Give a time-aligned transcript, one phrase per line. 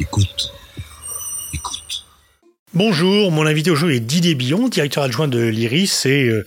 [0.00, 0.50] Écoute.
[1.52, 2.06] Écoute.
[2.72, 6.42] Bonjour, mon invité aujourd'hui est Didier Billon, directeur adjoint de l'IRIS et euh,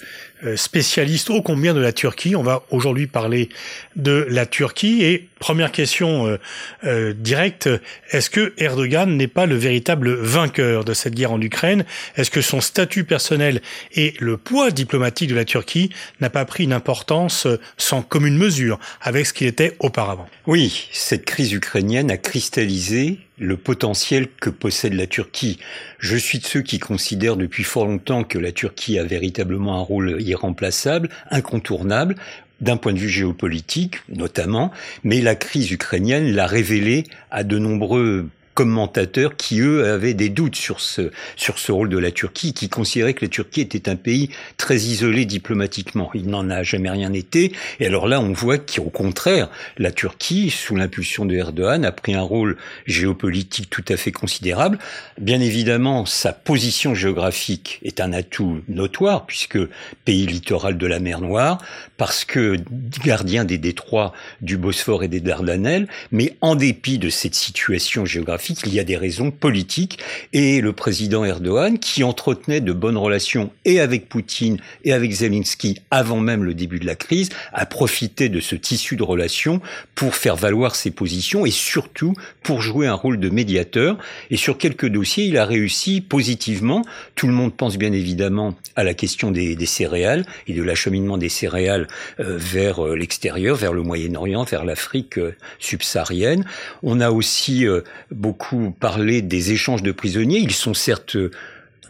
[0.46, 2.36] euh, spécialiste ô combien de la Turquie.
[2.36, 3.50] On va aujourd'hui parler
[3.96, 6.38] de la Turquie et première question euh,
[6.84, 7.70] euh, directe,
[8.12, 11.86] est-ce que Erdogan n'est pas le véritable vainqueur de cette guerre en Ukraine?
[12.18, 13.62] Est-ce que son statut personnel
[13.94, 18.80] et le poids diplomatique de la Turquie n'a pas pris une importance sans commune mesure
[19.02, 20.28] avec ce qu'il était auparavant?
[20.46, 25.60] Oui, cette crise ukrainienne a cristallisé le potentiel que possède la Turquie.
[26.00, 29.82] Je suis de ceux qui considèrent depuis fort longtemps que la Turquie a véritablement un
[29.82, 32.16] rôle irremplaçable, incontournable,
[32.62, 34.72] d'un point de vue géopolitique notamment,
[35.04, 40.56] mais la crise ukrainienne l'a révélé à de nombreux commentateurs qui, eux, avaient des doutes
[40.56, 43.96] sur ce, sur ce rôle de la Turquie, qui considéraient que la Turquie était un
[43.96, 46.10] pays très isolé diplomatiquement.
[46.14, 47.54] Il n'en a jamais rien été.
[47.80, 52.14] Et alors là, on voit qu'au contraire, la Turquie, sous l'impulsion de Erdogan, a pris
[52.14, 54.80] un rôle géopolitique tout à fait considérable.
[55.20, 59.60] Bien évidemment, sa position géographique est un atout notoire, puisque
[60.06, 61.60] pays littoral de la mer Noire,
[61.98, 62.58] parce que
[63.04, 68.43] gardien des détroits du Bosphore et des Dardanelles, mais en dépit de cette situation géographique,
[68.50, 70.00] il y a des raisons politiques.
[70.34, 75.80] Et le président Erdogan, qui entretenait de bonnes relations et avec Poutine et avec Zelensky
[75.92, 79.62] avant même le début de la crise, a profité de ce tissu de relations
[79.96, 83.98] pour faire valoir ses positions et surtout pour jouer un rôle de médiateur.
[84.30, 86.84] Et sur quelques dossiers, il a réussi positivement.
[87.16, 91.30] Tout le monde pense bien évidemment à la question des, céréales et de l'acheminement des
[91.30, 91.88] céréales
[92.20, 96.46] euh, vers euh, l'extérieur, vers le Moyen-Orient, vers l'Afrique euh, subsaharienne.
[96.82, 97.66] On a aussi
[98.12, 100.40] beaucoup beaucoup parlé des échanges de prisonniers.
[100.40, 101.18] Ils sont certes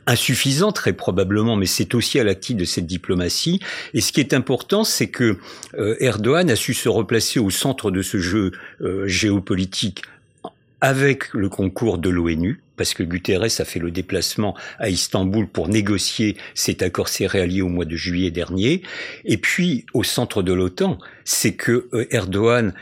[0.06, 3.62] insuffisants, très probablement, mais c'est aussi à l'actif de cette diplomatie.
[3.94, 5.38] Et ce qui est important, c'est que
[5.78, 10.02] euh, Erdogan a su se replacer au centre de ce jeu euh, géopolitique
[10.82, 15.70] avec le concours de l'ONU, parce que Guterres a fait le déplacement à Istanbul pour
[15.70, 18.82] négocier cet accord céréalier au mois de juillet dernier.
[19.24, 22.74] Et puis, au centre de l'OTAN, c'est que euh, Erdogan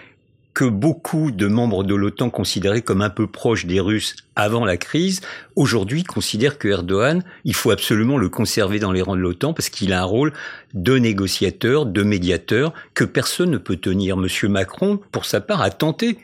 [0.53, 4.77] que beaucoup de membres de l'OTAN considéraient comme un peu proches des Russes avant la
[4.77, 5.21] crise,
[5.55, 9.69] aujourd'hui considèrent que Erdogan, il faut absolument le conserver dans les rangs de l'OTAN parce
[9.69, 10.33] qu'il a un rôle
[10.73, 14.17] de négociateur, de médiateur que personne ne peut tenir.
[14.17, 16.17] Monsieur Macron, pour sa part, a tenté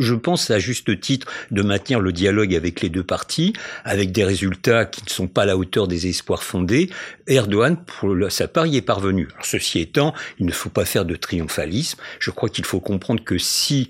[0.00, 3.52] je pense à juste titre de maintenir le dialogue avec les deux parties,
[3.84, 6.90] avec des résultats qui ne sont pas à la hauteur des espoirs fondés.
[7.26, 9.28] Erdogan, pour sa part, y est parvenu.
[9.42, 11.98] ceci étant, il ne faut pas faire de triomphalisme.
[12.18, 13.88] Je crois qu'il faut comprendre que si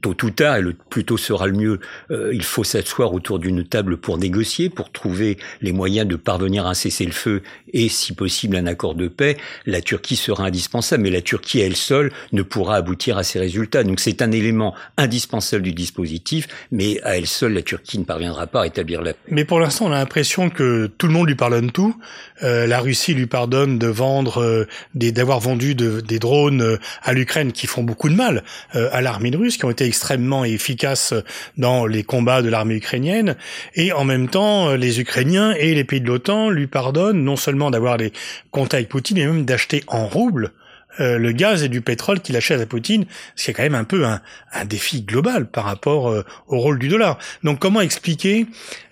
[0.00, 1.80] tôt ou tard, et le plus tôt sera le mieux,
[2.10, 6.66] euh, il faut s'asseoir autour d'une table pour négocier, pour trouver les moyens de parvenir
[6.66, 9.36] à un cessez-le-feu et, si possible, un accord de paix.
[9.66, 13.84] La Turquie sera indispensable, mais la Turquie, elle seule, ne pourra aboutir à ces résultats.
[13.84, 18.46] Donc c'est un élément indispensable du dispositif, mais à elle seule, la Turquie ne parviendra
[18.46, 19.18] pas à établir la paix.
[19.30, 21.94] Mais pour l'instant, on a l'impression que tout le monde lui pardonne tout.
[22.42, 27.66] Euh, la Russie lui pardonne de vendre, euh, d'avoir vendu des drones à l'Ukraine qui
[27.66, 31.14] font beaucoup de mal à l'armée russe, qui ont été extrêmement efficaces
[31.56, 33.36] dans les combats de l'armée ukrainienne,
[33.74, 37.70] et en même temps, les Ukrainiens et les pays de l'OTAN lui pardonnent non seulement
[37.70, 38.12] d'avoir des
[38.50, 40.52] contacts avec Poutine, mais même d'acheter en roubles
[41.00, 43.04] euh, le gaz et du pétrole qu'il achète à Poutine,
[43.36, 44.20] ce qui est quand même un peu un,
[44.64, 47.18] défi global par rapport euh, au rôle du dollar.
[47.44, 48.46] Donc comment expliquer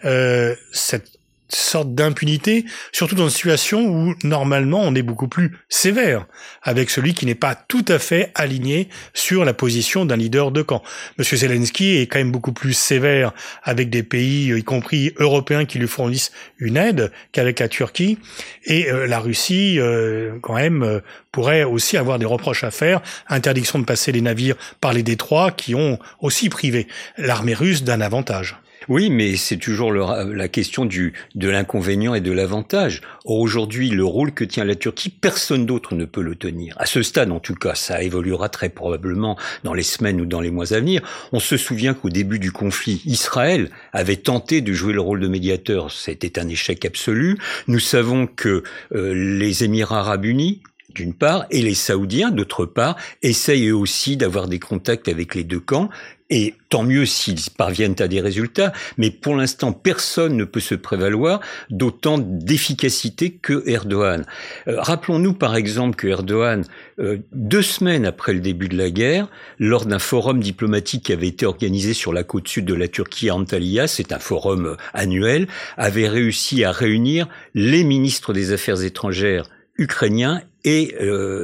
[0.05, 1.16] euh, cette
[1.49, 6.27] sorte d'impunité, surtout dans une situation où normalement on est beaucoup plus sévère
[6.63, 10.63] avec celui qui n'est pas tout à fait aligné sur la position d'un leader de
[10.63, 10.83] camp.
[11.19, 15.79] Monsieur Zelensky est quand même beaucoup plus sévère avec des pays, y compris européens, qui
[15.79, 18.19] lui fournissent une aide qu'avec la Turquie.
[18.65, 21.01] Et euh, la Russie, euh, quand même, euh,
[21.33, 23.01] pourrait aussi avoir des reproches à faire.
[23.29, 26.87] Interdiction de passer les navires par les détroits qui ont aussi privé
[27.19, 28.57] l'armée russe d'un avantage.
[28.89, 33.01] Oui, mais c'est toujours la question du, de l'inconvénient et de l'avantage.
[33.25, 36.77] Aujourd'hui, le rôle que tient la Turquie, personne d'autre ne peut le tenir.
[36.79, 40.41] À ce stade, en tout cas, ça évoluera très probablement dans les semaines ou dans
[40.41, 41.03] les mois à venir.
[41.33, 45.29] On se souvient qu'au début du conflit, Israël avait tenté de jouer le rôle de
[45.29, 45.91] médiateur.
[45.91, 47.39] C'était un échec absolu.
[47.67, 48.63] Nous savons que
[48.95, 50.61] euh, les Émirats arabes unis
[50.97, 55.45] d'une part, et les Saoudiens, d'autre part, essayent eux aussi d'avoir des contacts avec les
[55.45, 55.91] deux camps.
[56.29, 60.75] Et tant mieux s'ils parviennent à des résultats, mais pour l'instant, personne ne peut se
[60.75, 61.41] prévaloir
[61.71, 64.25] d'autant d'efficacité que Erdogan.
[64.67, 66.65] Euh, rappelons-nous par exemple que Erdogan,
[66.99, 69.29] euh, deux semaines après le début de la guerre,
[69.61, 73.29] lors d'un forum diplomatique qui avait été organisé sur la côte sud de la Turquie
[73.29, 75.47] à Antalya, c'est un forum euh, annuel,
[75.77, 79.49] avait réussi à réunir les ministres des Affaires étrangères
[79.79, 80.95] ukrainiens et,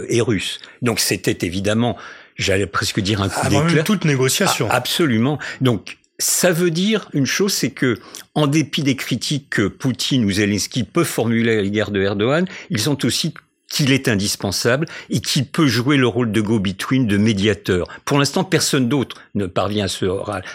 [0.09, 0.61] et russes.
[0.83, 1.97] Donc c'était évidemment
[2.37, 3.83] j'allais presque dire un coup d'éclat.
[3.83, 4.69] toute négociation.
[4.71, 5.39] absolument.
[5.61, 7.99] Donc ça veut dire une chose, c'est que,
[8.35, 12.89] en dépit des critiques que Poutine ou Zelensky peuvent formuler à l'égard de Erdogan, ils
[12.89, 13.35] ont aussi
[13.69, 17.89] qu'il est indispensable et qu'il peut jouer le rôle de go-between, de médiateur.
[18.05, 20.05] Pour l'instant, personne d'autre ne parvient à ce,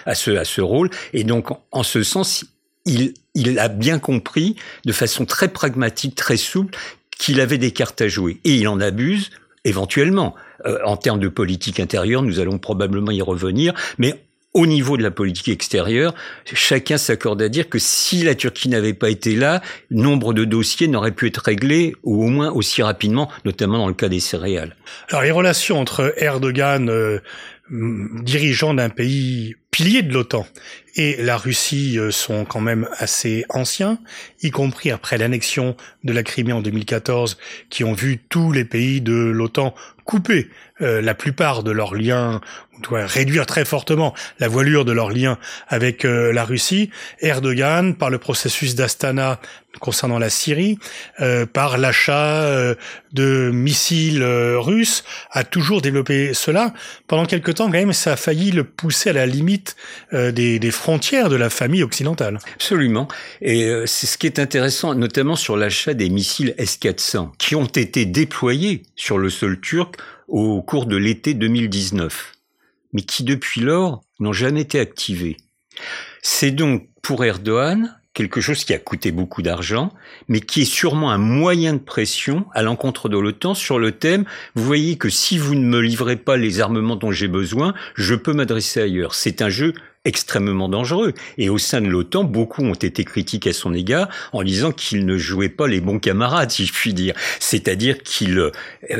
[0.06, 0.92] à ce, à ce rôle.
[1.14, 2.46] Et donc, en ce sens,
[2.86, 4.56] il, il a bien compris,
[4.86, 6.78] de façon très pragmatique, très souple,
[7.18, 8.40] qu'il avait des cartes à jouer.
[8.44, 9.32] Et il en abuse,
[9.66, 10.36] éventuellement.
[10.66, 14.24] Euh, en termes de politique intérieure, nous allons probablement y revenir, mais
[14.54, 16.16] au niveau de la politique extérieure,
[16.52, 19.62] chacun s'accorde à dire que si la Turquie n'avait pas été là,
[19.92, 23.94] nombre de dossiers n'auraient pu être réglés, ou au moins aussi rapidement, notamment dans le
[23.94, 24.76] cas des céréales.
[25.10, 27.20] Alors les relations entre Erdogan, euh,
[27.70, 30.48] dirigeant d'un pays pilier de l'OTAN,
[30.96, 34.00] et la Russie euh, sont quand même assez anciens,
[34.42, 37.38] y compris après l'annexion de la Crimée en 2014,
[37.70, 40.50] qui ont vu tous les pays de l'OTAN couper
[40.82, 42.42] euh, la plupart de leurs liens,
[42.76, 45.38] on doit réduire très fortement la voilure de leurs liens
[45.68, 46.90] avec euh, la Russie.
[47.20, 49.40] Erdogan, par le processus d'Astana
[49.80, 50.80] concernant la Syrie,
[51.54, 52.50] par l'achat
[53.14, 56.74] de missiles russes, a toujours développé cela.
[57.06, 59.67] Pendant quelque temps, quand même, ça a failli le pousser à la limite
[60.12, 62.40] des, des, frontières de la famille occidentale.
[62.54, 63.08] Absolument.
[63.42, 68.06] Et c'est ce qui est intéressant, notamment sur l'achat des missiles S-400, qui ont été
[68.06, 69.96] déployés sur le sol turc
[70.28, 72.34] au cours de l'été 2019,
[72.94, 75.38] mais qui depuis lors n'ont jamais été activés.
[76.22, 79.94] C'est donc pour Erdogan quelque chose qui a coûté beaucoup d'argent,
[80.28, 84.26] mais qui est sûrement un moyen de pression à l'encontre de l'OTAN sur le thème,
[84.56, 88.16] vous voyez que si vous ne me livrez pas les armements dont j'ai besoin, je
[88.16, 89.14] peux m'adresser ailleurs.
[89.14, 89.76] C'est un jeu
[90.08, 91.14] extrêmement dangereux.
[91.38, 95.06] Et au sein de l'OTAN, beaucoup ont été critiques à son égard en disant qu'il
[95.06, 97.14] ne jouait pas les bons camarades, si je puis dire.
[97.40, 98.52] C'est-à-dire qu'il euh,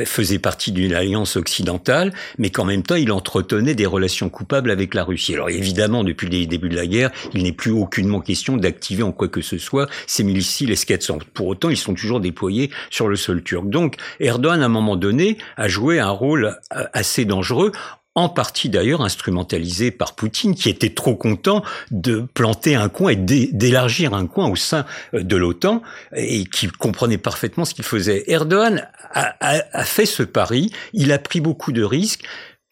[0.04, 4.94] faisait partie d'une alliance occidentale, mais qu'en même temps, il entretenait des relations coupables avec
[4.94, 5.34] la Russie.
[5.34, 9.12] Alors évidemment, depuis le début de la guerre, il n'est plus aucunement question d'activer en
[9.12, 11.20] quoi que ce soit ces missiles S-400.
[11.32, 13.68] Pour autant, ils sont toujours déployés sur le sol turc.
[13.68, 17.72] Donc Erdogan, à un moment donné, a joué un rôle euh, assez dangereux
[18.18, 23.16] en partie d'ailleurs instrumentalisé par Poutine, qui était trop content de planter un coin et
[23.16, 24.84] d'élargir un coin au sein
[25.14, 25.82] euh, de l'OTAN,
[26.14, 28.24] et qui comprenait parfaitement ce qu'il faisait.
[28.26, 32.24] Erdogan a, fait ce pari, il a pris beaucoup de risques.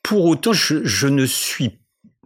[0.03, 1.79] Pour autant, je, je ne suis,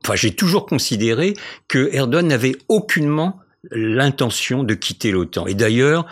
[0.02, 1.34] enfin, j'ai toujours considéré
[1.68, 3.38] que Erdogan n'avait aucunement
[3.70, 5.46] l'intention de quitter l'OTAN.
[5.46, 6.06] Et d'ailleurs,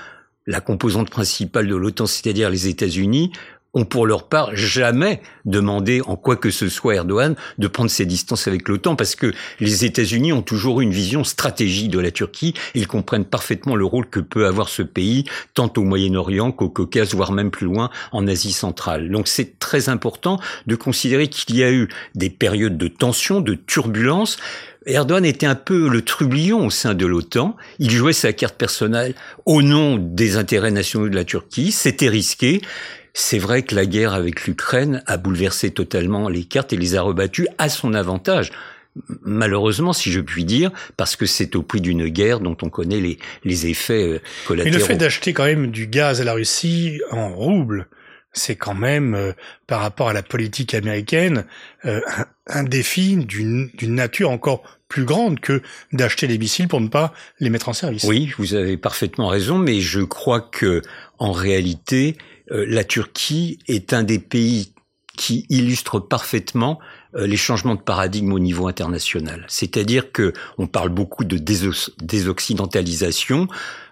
[0.47, 3.33] la composante principale de l'OTAN, c'est-à-dire les États-Unis,
[3.75, 8.07] ont pour leur part jamais demandé en quoi que ce soit Erdogan de prendre ses
[8.07, 12.55] distances avec l'OTAN parce que les États-Unis ont toujours une vision stratégique de la Turquie
[12.75, 15.25] ils comprennent parfaitement le rôle que peut avoir ce pays
[15.55, 19.11] tant au Moyen-Orient qu'au Caucase voire même plus loin en Asie centrale.
[19.11, 23.55] Donc c'est très important de considérer qu'il y a eu des périodes de tension, de
[23.55, 24.39] turbulence
[24.87, 27.57] Erdogan était un peu le trublion au sein de l'OTAN.
[27.79, 31.73] Il jouait sa carte personnelle au nom des intérêts nationaux de la Turquie.
[31.73, 32.63] C'était risqué.
[33.21, 37.03] C'est vrai que la guerre avec l'Ukraine a bouleversé totalement les cartes et les a
[37.03, 38.53] rebattues à son avantage.
[39.23, 43.01] Malheureusement, si je puis dire, parce que c'est au prix d'une guerre dont on connaît
[43.01, 44.73] les, les effets collatéraux.
[44.73, 47.89] Mais le fait d'acheter quand même du gaz à la Russie en roubles,
[48.33, 49.33] c'est quand même, euh,
[49.67, 51.45] par rapport à la politique américaine,
[51.87, 52.01] euh,
[52.47, 55.61] un, défi d'une nature encore plus grande que
[55.93, 58.05] d'acheter des missiles pour ne pas les mettre en service.
[58.05, 60.83] Oui, vous avez parfaitement raison, mais je crois que
[61.19, 64.73] en réalité, euh, la Turquie est un des pays
[65.19, 66.79] qui illustre parfaitement
[67.15, 69.45] euh, les changements de paradigme au niveau international.
[69.49, 73.49] C'est-à-dire que on parle beaucoup de désoccidentalisation.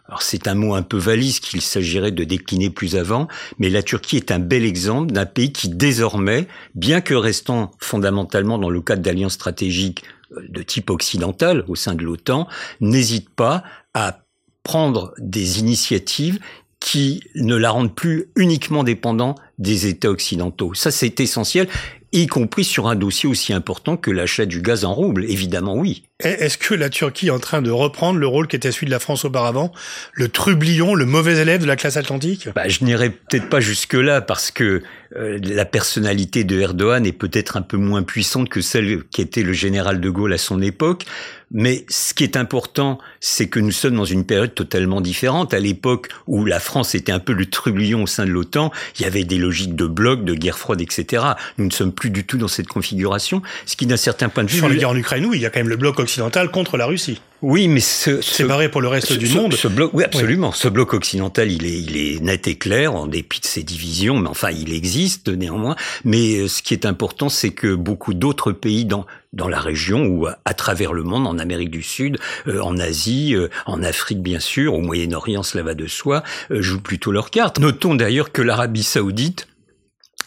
[0.06, 3.26] Alors c'est un mot un peu valise qu'il s'agirait de décliner plus avant,
[3.58, 6.46] mais la Turquie est un bel exemple d'un pays qui désormais,
[6.76, 11.94] bien que restant fondamentalement dans le cadre d'alliances stratégiques euh, de type occidental au sein
[11.94, 12.46] de l'OTAN,
[12.80, 14.20] n'hésite pas à
[14.62, 16.38] prendre des initiatives
[16.86, 20.72] qui ne la rendent plus uniquement dépendant des États occidentaux.
[20.74, 21.66] Ça, c'est essentiel,
[22.12, 25.24] y compris sur un dossier aussi important que l'achat du gaz en rouble.
[25.28, 26.04] Évidemment, oui.
[26.20, 28.90] Est-ce que la Turquie est en train de reprendre le rôle qui était celui de
[28.90, 29.70] la France auparavant,
[30.14, 32.48] le trublion, le mauvais élève de la classe atlantique?
[32.54, 34.82] Bah, Je n'irai peut-être pas jusque-là parce que
[35.14, 39.42] euh, la personnalité de Erdogan est peut-être un peu moins puissante que celle qui était
[39.42, 41.04] le général de Gaulle à son époque.
[41.52, 45.54] Mais ce qui est important, c'est que nous sommes dans une période totalement différente.
[45.54, 49.02] À l'époque où la France était un peu le trublion au sein de l'OTAN, il
[49.02, 51.22] y avait des logiques de bloc, de guerre froide, etc.
[51.58, 54.44] Nous ne sommes plus plus du tout dans cette configuration, ce qui d'un certain point
[54.44, 54.58] de vue...
[54.58, 56.76] Sur la guerre en Ukraine, oui, il y a quand même le bloc occidental contre
[56.76, 57.20] la Russie.
[57.42, 59.54] Oui, mais ce, séparé pour le reste du monde.
[59.54, 60.52] Ce bloc, oui, absolument.
[60.52, 64.16] Ce bloc occidental, il est, il est net et clair, en dépit de ses divisions,
[64.16, 65.74] mais enfin, il existe néanmoins.
[66.04, 70.06] Mais euh, ce qui est important, c'est que beaucoup d'autres pays dans dans la région
[70.06, 74.22] ou à, travers le monde, en Amérique du Sud, euh, en Asie, euh, en Afrique
[74.22, 77.58] bien sûr, au Moyen-Orient, cela va de soi, jouent plutôt leurs cartes.
[77.58, 79.46] Notons d'ailleurs que l'Arabie Saoudite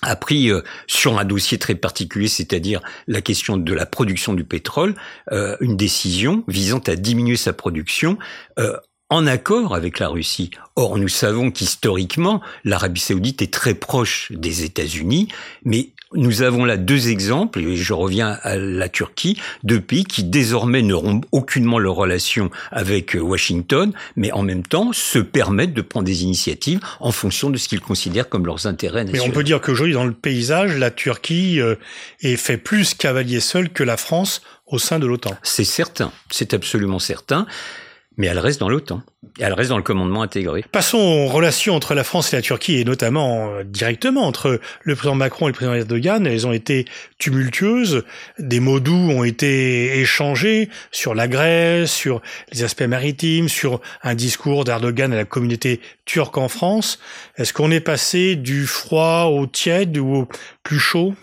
[0.02, 4.44] a pris euh, sur un dossier très particulier, c'est-à-dire la question de la production du
[4.44, 4.96] pétrole,
[5.32, 8.18] euh, une décision visant à diminuer sa production
[8.60, 8.78] euh,
[9.10, 10.52] en accord avec la Russie.
[10.76, 15.30] Or, nous savons qu'historiquement, l'Arabie saoudite est très proche des États-Unis,
[15.66, 20.24] mais nous avons là deux exemples, et je reviens à la Turquie, deux pays qui
[20.24, 25.74] désormais ne rompent aucunement leurs relations avec euh, Washington, mais en même temps se permettent
[25.74, 29.24] de prendre des initiatives en fonction de ce qu'ils considèrent comme leurs intérêts nationaux.
[29.24, 31.76] Mais on peut dire qu'aujourd'hui, dans le paysage, la Turquie euh,
[32.22, 35.36] est fait plus cavalier seul que la France au sein de l'OTAN.
[35.44, 37.46] C'est certain, c'est absolument certain
[38.20, 39.02] mais elle reste dans l'OTAN.
[39.40, 40.66] Elle reste dans le commandement intégré.
[40.74, 44.96] Passons aux relations entre la France et la Turquie, et notamment euh, directement entre le
[44.96, 46.28] président Macron et le président Erdogan.
[46.28, 46.86] Elles ont été
[47.18, 48.04] tumultueuses.
[48.38, 52.22] Des mots doux ont été échangés sur la Grèce, sur
[52.52, 57.00] les aspects maritimes, sur un discours d'Erdogan à la communauté turque en France.
[57.38, 60.28] Est-ce qu'on est passé du froid au tiède ou au
[60.64, 61.14] plus chaud?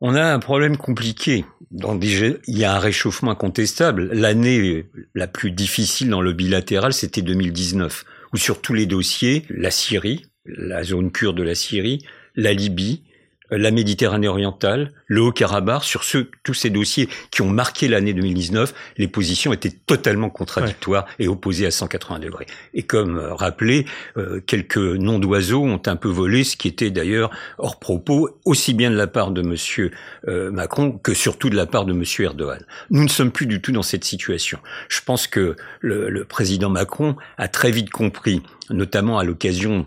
[0.00, 1.44] On a un problème compliqué.
[1.72, 4.10] il y a un réchauffement incontestable.
[4.12, 9.70] L'année la plus difficile dans le bilatéral, c'était 2019, où sur tous les dossiers, la
[9.70, 13.02] Syrie, la zone kurde de la Syrie, la Libye,
[13.50, 18.74] la Méditerranée orientale, le Haut-Karabakh, sur ce, tous ces dossiers qui ont marqué l'année 2019,
[18.96, 22.46] les positions étaient totalement contradictoires et opposées à 180 degrés.
[22.74, 23.86] Et comme euh, rappelé,
[24.16, 28.74] euh, quelques noms d'oiseaux ont un peu volé, ce qui était d'ailleurs hors propos, aussi
[28.74, 29.90] bien de la part de Monsieur
[30.28, 32.64] euh, Macron que surtout de la part de Monsieur Erdogan.
[32.90, 34.58] Nous ne sommes plus du tout dans cette situation.
[34.88, 39.86] Je pense que le, le président Macron a très vite compris, notamment à l'occasion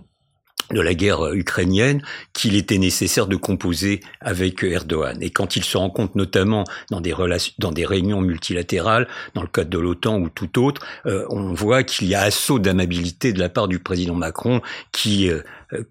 [0.72, 2.02] de la guerre euh, ukrainienne
[2.34, 5.18] qu'il était nécessaire de composer avec Erdogan.
[5.22, 9.42] Et quand il se rend compte notamment dans des relations, dans des réunions multilatérales, dans
[9.42, 13.34] le cadre de l'OTAN ou tout autre, euh, on voit qu'il y a assaut d'amabilité
[13.34, 14.62] de la part du président Macron
[14.92, 15.42] qui, euh,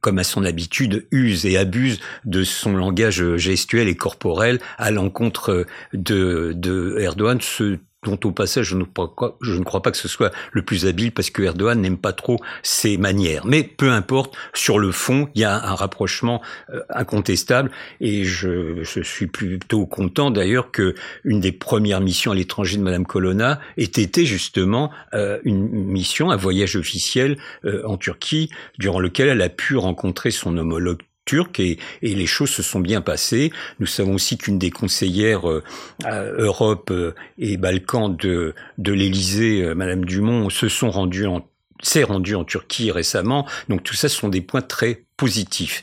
[0.00, 5.66] comme à son habitude, use et abuse de son langage gestuel et corporel à l'encontre
[5.92, 10.62] de, de Erdogan, ce dont au passage je ne, crois, pas que ce soit le
[10.62, 13.44] plus habile parce que Erdogan n'aime pas trop ses manières.
[13.44, 16.40] Mais peu importe, sur le fond, il y a un rapprochement
[16.70, 22.76] euh, incontestable et je, suis plutôt content d'ailleurs que une des premières missions à l'étranger
[22.76, 28.50] de Madame Colonna ait été justement euh, une mission, un voyage officiel euh, en Turquie
[28.78, 33.02] durant lequel elle a pu rencontrer son homologue turc et, les choses se sont bien
[33.02, 33.52] passées.
[33.80, 35.62] Nous savons aussi qu'une des conseillères euh,
[36.06, 41.46] Europe euh, et Balkans de, de l'Élysée, euh, Madame Dumont, se sont rendues en
[41.80, 43.46] s'est rendue en Turquie récemment.
[43.68, 45.82] Donc tout ça, ce sont des points très positifs.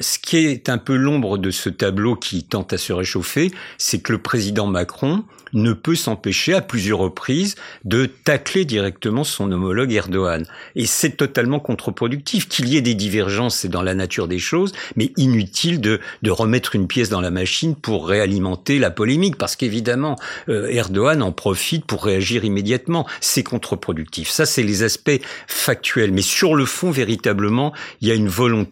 [0.00, 4.00] ce qui est un peu l'ombre de ce tableau qui tente à se réchauffer, c'est
[4.00, 7.54] que le président Macron ne peut s'empêcher à plusieurs reprises
[7.84, 10.44] de tacler directement son homologue Erdogan.
[10.74, 12.48] Et c'est totalement contre-productif.
[12.48, 16.30] Qu'il y ait des divergences, c'est dans la nature des choses, mais inutile de, de
[16.30, 20.16] remettre une pièce dans la machine pour réalimenter la polémique, parce qu'évidemment,
[20.48, 23.06] euh, Erdogan en profite pour réagir immédiatement.
[23.20, 24.28] C'est contre-productif.
[24.28, 26.12] Ça, c'est les aspects factuels.
[26.12, 28.63] Mais sur le fond, véritablement, il y a une volonté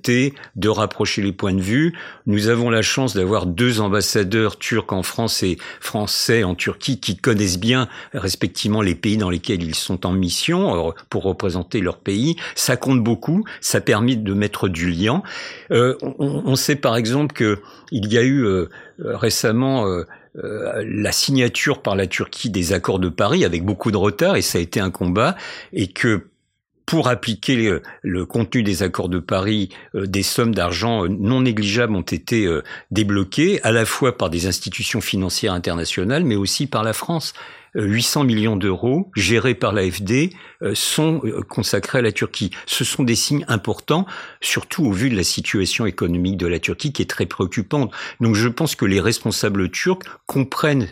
[0.56, 1.94] de rapprocher les points de vue.
[2.26, 7.16] Nous avons la chance d'avoir deux ambassadeurs turcs en France et français en Turquie qui
[7.16, 11.98] connaissent bien respectivement les pays dans lesquels ils sont en mission euh, pour représenter leur
[11.98, 12.36] pays.
[12.54, 15.22] Ça compte beaucoup, ça permet de mettre du lien.
[15.70, 18.68] Euh, on, sait par exemple que il y a eu euh,
[18.98, 19.86] récemment
[20.34, 24.58] la signature par la Turquie des accords de Paris avec beaucoup de retard et ça
[24.58, 25.36] a été un combat
[25.72, 26.26] et que
[26.86, 31.94] pour appliquer le, contenu des accords de Paris, euh, des sommes d'argent euh, non négligeables
[31.94, 36.82] ont été euh, débloquées, à la fois par des institutions financières internationales, mais aussi par
[36.82, 37.34] la France.
[37.74, 40.28] 800 millions d'euros gérés par l'AFD
[40.74, 42.50] sont consacrés à la Turquie.
[42.66, 44.04] Ce sont des signes importants,
[44.42, 47.90] surtout au vu de la situation économique de la Turquie qui est très préoccupante.
[48.20, 50.90] Donc je pense que les responsables turcs comprennent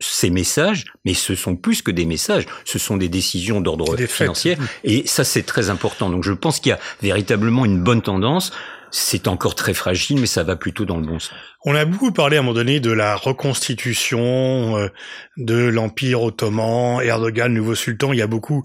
[0.00, 4.56] ces messages, mais ce sont plus que des messages, ce sont des décisions d'ordre financier,
[4.84, 6.10] et ça c'est très important.
[6.10, 8.52] Donc je pense qu'il y a véritablement une bonne tendance.
[8.90, 11.34] C'est encore très fragile, mais ça va plutôt dans le bon sens.
[11.64, 14.88] On a beaucoup parlé à un moment donné de la reconstitution euh,
[15.36, 18.12] de l'Empire ottoman, Erdogan, nouveau sultan.
[18.12, 18.62] Il y a beaucoup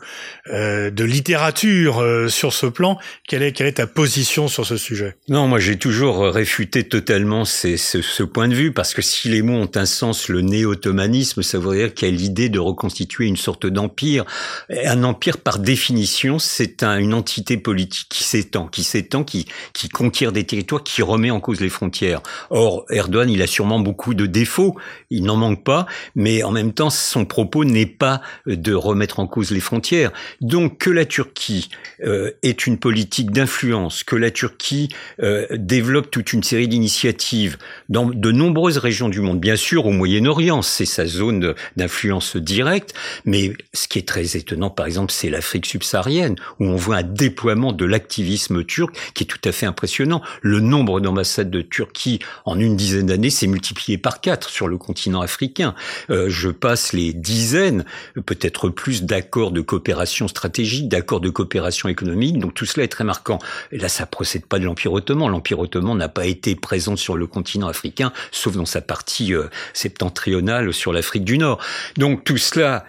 [0.51, 2.99] euh, de littérature euh, sur ce plan.
[3.27, 5.17] Quelle est, quelle est ta position sur ce sujet?
[5.27, 9.41] Non, moi j'ai toujours réfuté totalement ce, ce, point de vue, parce que si les
[9.41, 13.25] mots ont un sens, le néo-ottomanisme, ça veut dire qu'il y a l'idée de reconstituer
[13.25, 14.23] une sorte d'empire.
[14.69, 19.89] Un empire, par définition, c'est un, une entité politique qui s'étend, qui s'étend, qui, qui
[20.13, 22.21] conquiert des territoires, qui remet en cause les frontières.
[22.51, 24.77] Or, Erdogan, il a sûrement beaucoup de défauts,
[25.09, 29.25] il n'en manque pas, mais en même temps, son propos n'est pas de remettre en
[29.25, 30.11] cause les frontières.
[30.39, 31.69] Donc que la Turquie
[32.03, 34.89] euh, ait une politique d'influence, que la Turquie
[35.23, 37.57] euh, développe toute une série d'initiatives
[37.89, 42.93] dans de nombreuses régions du monde, bien sûr au Moyen-Orient, c'est sa zone d'influence directe,
[43.25, 47.03] mais ce qui est très étonnant, par exemple, c'est l'Afrique subsaharienne, où on voit un
[47.03, 50.02] déploiement de l'activisme turc qui est tout à fait impressionnant.
[50.41, 54.77] Le nombre d'ambassades de Turquie en une dizaine d'années s'est multiplié par quatre sur le
[54.77, 55.75] continent africain.
[56.09, 57.85] Euh, je passe les dizaines,
[58.25, 62.39] peut-être plus, d'accords de coopération stratégique, d'accords de coopération économique.
[62.39, 63.39] Donc tout cela est très marquant.
[63.71, 65.29] Et là, ça procède pas de l'Empire ottoman.
[65.29, 69.47] L'Empire ottoman n'a pas été présent sur le continent africain, sauf dans sa partie euh,
[69.73, 71.59] septentrionale sur l'Afrique du Nord.
[71.97, 72.85] Donc tout cela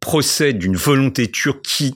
[0.00, 1.94] procède d'une volonté turque qui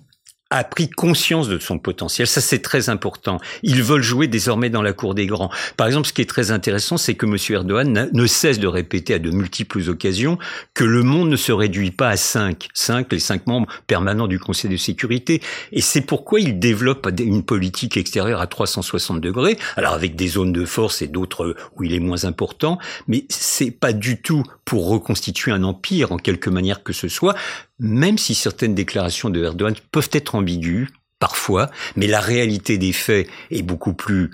[0.50, 2.26] a pris conscience de son potentiel.
[2.26, 3.38] Ça, c'est très important.
[3.64, 5.50] Ils veulent jouer désormais dans la cour des grands.
[5.76, 7.36] Par exemple, ce qui est très intéressant, c'est que M.
[7.50, 10.38] Erdogan ne cesse de répéter à de multiples occasions
[10.74, 12.68] que le monde ne se réduit pas à cinq.
[12.74, 15.42] Cinq, les cinq membres permanents du Conseil de sécurité.
[15.72, 19.58] Et c'est pourquoi il développe une politique extérieure à 360 degrés.
[19.76, 22.78] Alors, avec des zones de force et d'autres où il est moins important.
[23.08, 27.34] Mais c'est pas du tout pour reconstituer un empire en quelque manière que ce soit
[27.78, 33.28] même si certaines déclarations de Erdogan peuvent être ambiguës, parfois, mais la réalité des faits
[33.50, 34.30] est beaucoup plus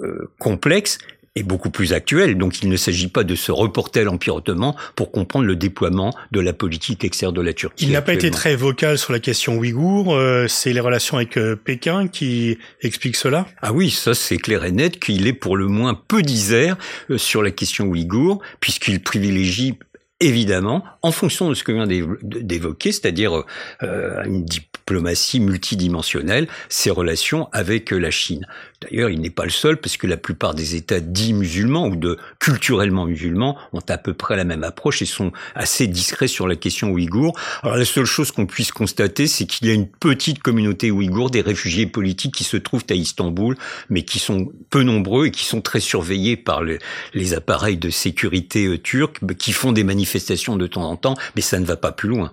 [0.00, 0.98] euh, complexe
[1.34, 2.36] et beaucoup plus actuelle.
[2.36, 6.14] Donc il ne s'agit pas de se reporter à l'Empire ottoman pour comprendre le déploiement
[6.30, 7.86] de la politique extérieure de la Turquie.
[7.86, 10.14] Il n'a pas été très vocal sur la question ouïghour.
[10.14, 13.46] Euh, c'est les relations avec euh, Pékin qui expliquent cela?
[13.62, 16.76] Ah oui, ça c'est clair et net qu'il est pour le moins peu disert
[17.16, 19.78] sur la question ouïghour, puisqu'il privilégie
[20.22, 23.44] évidemment, en fonction de ce que vient d'évoquer, c'est-à-dire
[23.82, 28.46] euh, une diplomatie multidimensionnelle, ses relations avec la Chine.
[28.82, 31.96] D'ailleurs, il n'est pas le seul, parce que la plupart des États dits musulmans ou
[31.96, 36.48] de culturellement musulmans ont à peu près la même approche et sont assez discrets sur
[36.48, 37.38] la question ouïghour.
[37.62, 41.30] Alors la seule chose qu'on puisse constater, c'est qu'il y a une petite communauté ouïghour,
[41.30, 43.56] des réfugiés politiques qui se trouvent à Istanbul,
[43.90, 48.66] mais qui sont peu nombreux et qui sont très surveillés par les appareils de sécurité
[48.66, 51.92] euh, turcs, qui font des manifestations de temps en temps, mais ça ne va pas
[51.92, 52.32] plus loin.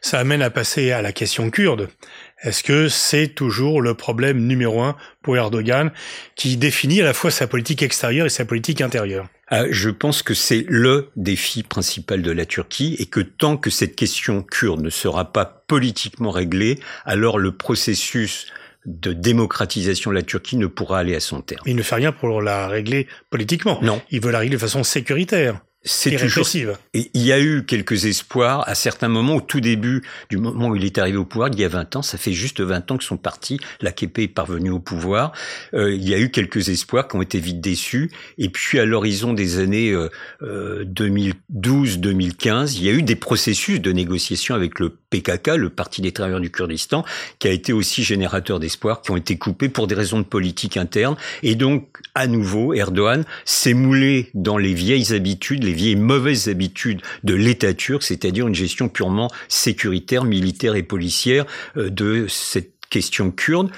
[0.00, 1.88] Ça amène à passer à la question kurde.
[2.42, 5.90] Est-ce que c'est toujours le problème numéro un pour Erdogan,
[6.34, 9.26] qui définit à la fois sa politique extérieure et sa politique intérieure?
[9.48, 13.70] Ah, Je pense que c'est le défi principal de la Turquie et que tant que
[13.70, 18.46] cette question kurde ne sera pas politiquement réglée, alors le processus
[18.84, 21.62] de démocratisation de la Turquie ne pourra aller à son terme.
[21.66, 23.80] Il ne fait rien pour la régler politiquement.
[23.82, 24.00] Non.
[24.10, 26.46] Il veut la régler de façon sécuritaire c'est toujours.
[26.94, 30.68] Et il y a eu quelques espoirs à certains moments, au tout début du moment
[30.68, 32.90] où il est arrivé au pouvoir, il y a 20 ans, ça fait juste 20
[32.90, 35.32] ans que son parti, l'AKP, est parvenu au pouvoir.
[35.74, 38.10] Euh, il y a eu quelques espoirs qui ont été vite déçus.
[38.36, 43.80] Et puis à l'horizon des années euh, 2012-2015, euh, il y a eu des processus
[43.80, 47.04] de négociation avec le PKK, le Parti des travailleurs du Kurdistan,
[47.38, 50.76] qui a été aussi générateur d'espoir, qui ont été coupés pour des raisons de politique
[50.76, 51.16] interne.
[51.44, 57.02] Et donc, à nouveau, Erdogan s'est moulé dans les vieilles habitudes, les vieilles mauvaises habitudes
[57.22, 61.44] de l'État turc, c'est-à-dire une gestion purement sécuritaire, militaire et policière
[61.76, 63.70] euh, de cette question kurde,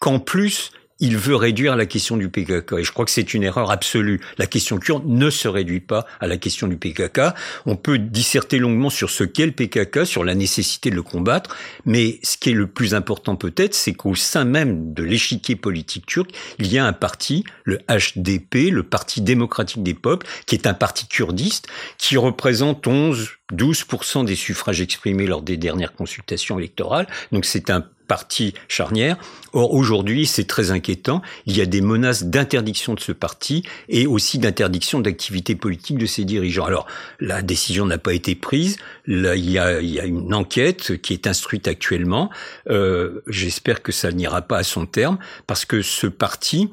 [0.00, 2.74] qu'en plus il veut réduire la question du PKK.
[2.78, 4.20] Et je crois que c'est une erreur absolue.
[4.38, 7.20] La question kurde ne se réduit pas à la question du PKK.
[7.66, 11.56] On peut disserter longuement sur ce qu'est le PKK, sur la nécessité de le combattre,
[11.84, 16.06] mais ce qui est le plus important peut-être, c'est qu'au sein même de l'échiquier politique
[16.06, 20.68] turc, il y a un parti, le HDP, le Parti démocratique des peuples, qui est
[20.68, 21.66] un parti kurdiste,
[21.98, 27.06] qui représente 11 12% des suffrages exprimés lors des dernières consultations électorales.
[27.32, 29.16] Donc c'est un parti charnière.
[29.54, 31.22] Or, aujourd'hui, c'est très inquiétant.
[31.46, 36.04] Il y a des menaces d'interdiction de ce parti et aussi d'interdiction d'activité politique de
[36.04, 36.66] ses dirigeants.
[36.66, 36.86] Alors,
[37.20, 38.76] la décision n'a pas été prise.
[39.06, 42.28] Il y a, une enquête qui est instruite actuellement.
[42.68, 46.70] Euh, J'espère que ça n'ira pas à son terme parce que ce parti,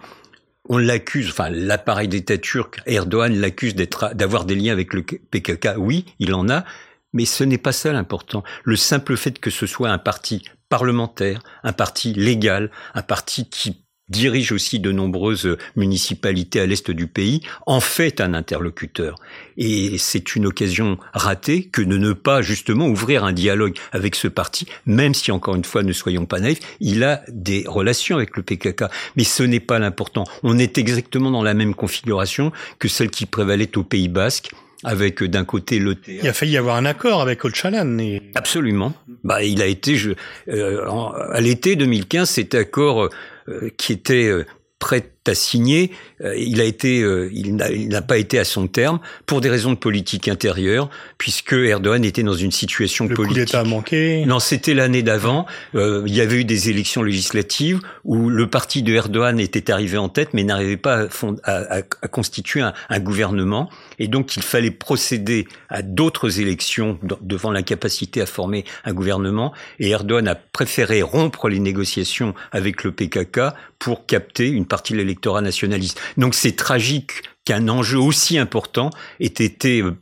[0.68, 5.78] on l'accuse, enfin l'appareil d'État turc, Erdogan l'accuse d'avoir des liens avec le PKK.
[5.78, 6.66] Oui, il en a,
[7.14, 8.44] mais ce n'est pas ça l'important.
[8.66, 13.84] Le simple fait que ce soit un parti parlementaire, un parti légal, un parti qui
[14.10, 19.16] dirige aussi de nombreuses municipalités à l'est du pays, en fait un interlocuteur.
[19.58, 24.28] Et c'est une occasion ratée que de ne pas justement ouvrir un dialogue avec ce
[24.28, 28.36] parti, même si encore une fois ne soyons pas naïfs, il a des relations avec
[28.36, 28.86] le PKK.
[29.16, 30.24] Mais ce n'est pas l'important.
[30.44, 34.52] On est exactement dans la même configuration que celle qui prévalait au Pays Basque
[34.84, 37.98] avec d'un côté le Il a failli y avoir un accord avec Öcalan.
[38.00, 38.22] Et...
[38.36, 38.94] Absolument.
[39.24, 40.12] Bah, il a été, je,
[40.48, 40.86] euh,
[41.32, 43.10] à l'été 2015, cet accord
[43.48, 44.46] euh, qui était euh,
[44.80, 45.92] prêt à signer,
[46.24, 47.00] euh, il a été,
[47.32, 52.04] il n'a pas été à son terme pour des raisons de politique intérieure, puisque Erdogan
[52.04, 53.38] était dans une situation le politique.
[53.38, 54.26] Le coup d'État manqué.
[54.26, 55.46] Non, c'était l'année d'avant.
[55.74, 60.10] il y avait eu des élections législatives où le parti de Erdogan était arrivé en
[60.10, 61.08] tête, mais n'arrivait pas
[61.44, 67.00] à, à, à constituer un, un, gouvernement, et donc il fallait procéder à d'autres élections
[67.22, 69.54] devant l'incapacité à former un gouvernement.
[69.80, 73.40] Et Erdogan a préféré rompre les négociations avec le PKK
[73.78, 76.00] pour capter une partie de l'électorat nationaliste.
[76.18, 79.98] Donc c'est tragique qu'un enjeu aussi important ait été euh,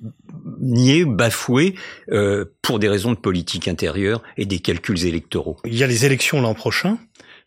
[0.59, 1.75] nié, bafoué
[2.11, 5.57] euh, pour des raisons de politique intérieure et des calculs électoraux.
[5.65, 6.97] Il y a les élections l'an prochain.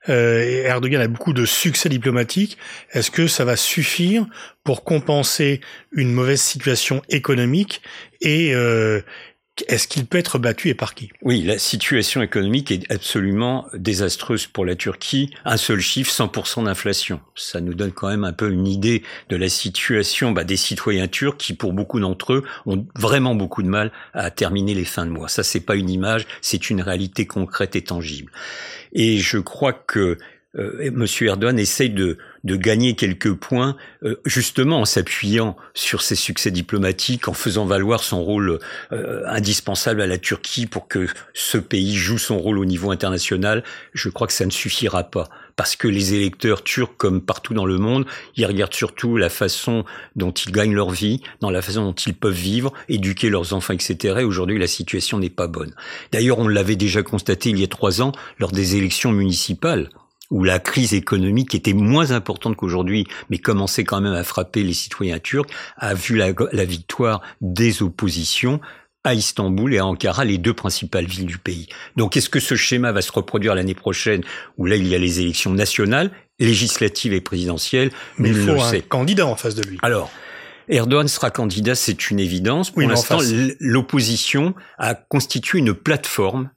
[0.08, 2.56] Euh, Erdogan a beaucoup de succès diplomatique.
[2.92, 4.26] Est-ce que ça va suffire
[4.64, 5.60] pour compenser
[5.92, 7.82] une mauvaise situation économique
[8.20, 9.02] et euh,
[9.68, 11.10] est-ce qu'il peut être battu et par qui?
[11.22, 15.30] Oui, la situation économique est absolument désastreuse pour la Turquie.
[15.44, 17.20] Un seul chiffre, 100% d'inflation.
[17.34, 21.08] Ça nous donne quand même un peu une idée de la situation bah, des citoyens
[21.08, 25.06] turcs qui, pour beaucoup d'entre eux, ont vraiment beaucoup de mal à terminer les fins
[25.06, 25.28] de mois.
[25.28, 28.32] Ça, c'est pas une image, c'est une réalité concrète et tangible.
[28.92, 30.18] Et je crois que
[30.58, 36.14] euh, Monsieur Erdogan essaye de, de gagner quelques points, euh, justement en s'appuyant sur ses
[36.14, 38.58] succès diplomatiques, en faisant valoir son rôle
[38.92, 43.62] euh, indispensable à la Turquie pour que ce pays joue son rôle au niveau international.
[43.92, 47.66] Je crois que ça ne suffira pas, parce que les électeurs turcs, comme partout dans
[47.66, 49.84] le monde, ils regardent surtout la façon
[50.16, 53.74] dont ils gagnent leur vie, dans la façon dont ils peuvent vivre, éduquer leurs enfants,
[53.74, 54.16] etc.
[54.20, 55.74] Et aujourd'hui, la situation n'est pas bonne.
[56.12, 59.90] D'ailleurs, on l'avait déjà constaté il y a trois ans lors des élections municipales
[60.30, 64.74] où la crise économique était moins importante qu'aujourd'hui, mais commençait quand même à frapper les
[64.74, 68.60] citoyens turcs, a vu la, la victoire des oppositions
[69.02, 71.68] à Istanbul et à Ankara, les deux principales villes du pays.
[71.96, 74.22] Donc est-ce que ce schéma va se reproduire l'année prochaine,
[74.58, 77.90] où là il y a les élections nationales, législatives et présidentielles?
[78.18, 79.78] Mais il faut un candidat en face de lui.
[79.82, 80.10] Alors,
[80.68, 82.70] Erdogan sera candidat, c'est une évidence.
[82.70, 83.18] Pour l'instant,
[83.58, 86.50] l'opposition a constitué une plateforme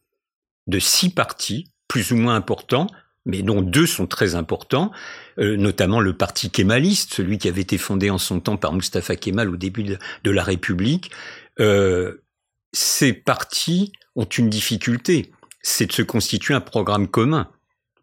[0.67, 2.87] de six partis, plus ou moins importants,
[3.25, 4.91] mais dont deux sont très importants,
[5.39, 9.15] euh, notamment le parti kémaliste, celui qui avait été fondé en son temps par Mustafa
[9.15, 11.11] Kemal au début de, la République.
[11.59, 12.23] Euh,
[12.73, 15.31] ces partis ont une difficulté,
[15.61, 17.49] c'est de se constituer un programme commun.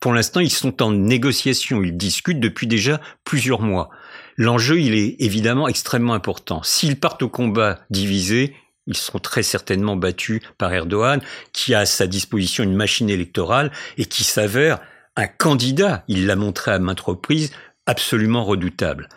[0.01, 3.91] Pour l'instant, ils sont en négociation, ils discutent depuis déjà plusieurs mois.
[4.39, 6.63] L'enjeu, il est évidemment extrêmement important.
[6.63, 8.57] S'ils partent au combat divisés,
[8.87, 11.21] ils seront très certainement battus par Erdogan,
[11.53, 14.81] qui a à sa disposition une machine électorale et qui s'avère
[15.21, 17.53] un candidat, il l'a montré à maintes reprises,
[17.87, 19.09] absolument redoutable.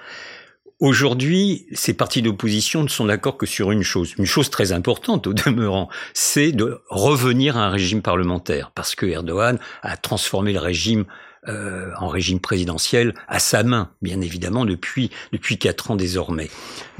[0.79, 5.27] Aujourd'hui, ces partis d'opposition ne sont d'accord que sur une chose, une chose très importante
[5.27, 10.59] au demeurant, c'est de revenir à un régime parlementaire, parce que Erdogan a transformé le
[10.59, 11.05] régime
[11.47, 16.49] euh, en régime présidentiel à sa main, bien évidemment, depuis depuis quatre ans désormais.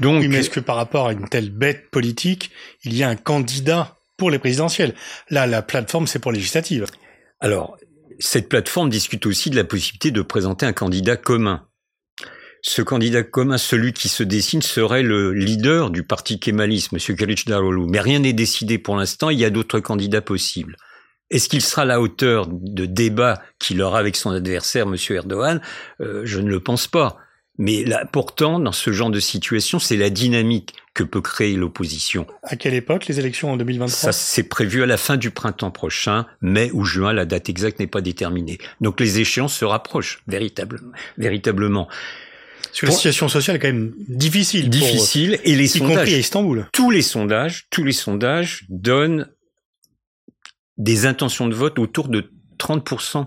[0.00, 2.50] Donc, oui, mais est-ce que par rapport à une telle bête politique,
[2.84, 4.94] il y a un candidat pour les présidentielles?
[5.30, 6.86] Là, la plateforme, c'est pour législative.
[7.40, 7.76] Alors,
[8.18, 11.66] cette plateforme discute aussi de la possibilité de présenter un candidat commun.
[12.62, 17.16] Ce candidat commun, celui qui se dessine, serait le leader du parti kémaliste, M.
[17.16, 17.86] Kılıçdaroğlu.
[17.88, 20.76] Mais rien n'est décidé pour l'instant, il y a d'autres candidats possibles.
[21.30, 24.96] Est-ce qu'il sera à la hauteur de débat qu'il aura avec son adversaire, M.
[25.10, 25.60] Erdogan?
[26.00, 27.18] Euh, Je ne le pense pas.
[27.56, 32.26] Mais là, pourtant, dans ce genre de situation, c'est la dynamique que peut créer l'opposition.
[32.42, 35.70] À quelle époque les élections en 2023 Ça, c'est prévu à la fin du printemps
[35.70, 38.58] prochain, mai ou juin, la date exacte n'est pas déterminée.
[38.80, 40.90] Donc les échéances se rapprochent véritablement.
[41.16, 41.88] véritablement.
[42.72, 44.68] Sur la situation sociale est quand même difficile.
[44.68, 45.96] Difficile et les y sondages.
[45.96, 46.66] Compris à Istanbul.
[46.72, 49.28] Tous les sondages, tous les sondages donnent
[50.76, 53.26] des intentions de vote autour de 30%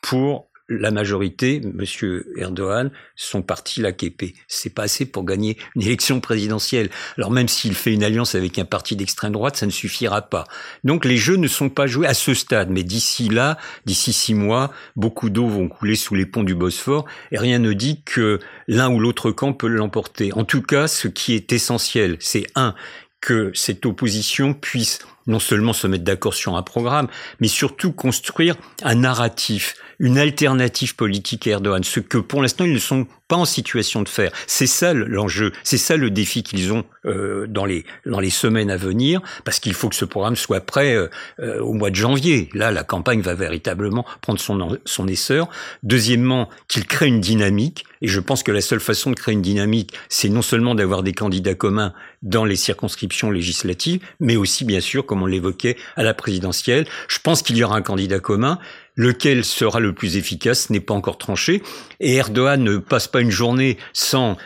[0.00, 4.34] pour la majorité, Monsieur Erdogan, son parti l'AKP.
[4.48, 6.88] C'est pas assez pour gagner une élection présidentielle.
[7.18, 10.44] Alors même s'il fait une alliance avec un parti d'extrême droite, ça ne suffira pas.
[10.82, 14.34] Donc les jeux ne sont pas joués à ce stade, mais d'ici là, d'ici six
[14.34, 18.38] mois, beaucoup d'eau vont couler sous les ponts du Bosphore, et rien ne dit que
[18.66, 20.32] l'un ou l'autre camp peut l'emporter.
[20.32, 22.74] En tout cas, ce qui est essentiel, c'est un
[23.20, 27.08] que cette opposition puisse non seulement se mettre d'accord sur un programme,
[27.40, 32.72] mais surtout construire un narratif une alternative politique à Erdogan, ce que pour l'instant ils
[32.72, 34.32] ne sont pas en situation de faire.
[34.46, 38.70] C'est ça l'enjeu, c'est ça le défi qu'ils ont euh, dans les dans les semaines
[38.70, 41.08] à venir, parce qu'il faut que ce programme soit prêt euh,
[41.40, 42.48] euh, au mois de janvier.
[42.54, 45.48] Là, la campagne va véritablement prendre son son essor.
[45.82, 47.84] Deuxièmement, qu'il crée une dynamique.
[48.02, 51.02] Et je pense que la seule façon de créer une dynamique, c'est non seulement d'avoir
[51.02, 56.02] des candidats communs dans les circonscriptions législatives, mais aussi, bien sûr, comme on l'évoquait, à
[56.02, 56.86] la présidentielle.
[57.08, 58.58] Je pense qu'il y aura un candidat commun.
[58.96, 61.62] Lequel sera le plus efficace n'est pas encore tranché.
[62.00, 64.36] Et Erdogan ne passe pas une journée sans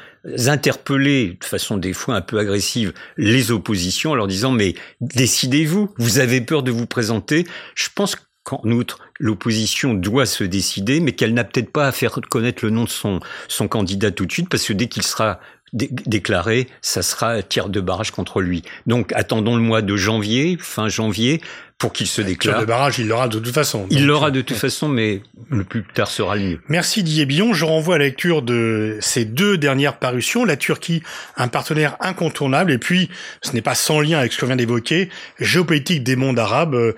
[0.47, 5.95] interpeller de façon des fois un peu agressive les oppositions en leur disant mais décidez-vous,
[5.97, 7.47] vous avez peur de vous présenter.
[7.75, 8.17] Je pense
[8.49, 12.71] qu'en outre, l'opposition doit se décider, mais qu'elle n'a peut-être pas à faire connaître le
[12.71, 15.39] nom de son, son candidat tout de suite, parce que dès qu'il sera
[15.73, 18.63] déclaré, ça sera tir de barrage contre lui.
[18.87, 21.41] Donc attendons le mois de janvier, fin janvier,
[21.79, 22.57] pour qu'il se déclare.
[22.57, 23.87] Tir de barrage, il l'aura de toute façon.
[23.91, 26.61] Il l'aura de toute façon, mais le plus tard sera le mieux.
[26.69, 27.53] Merci Didier Billon.
[27.55, 30.45] Je renvoie à la lecture de ces deux dernières parutions.
[30.45, 31.03] La Turquie,
[31.37, 33.09] un partenaire incontournable, et puis,
[33.43, 36.97] ce n'est pas sans lien avec ce que vient d'évoquer, Géopolitique des mondes arabes, euh,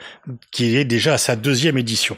[0.50, 2.16] qui est déjà à sa deuxième édition.